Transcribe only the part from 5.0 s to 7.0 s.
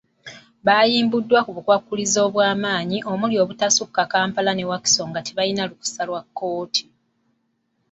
nga tebalina lukkusa lwa kkooti.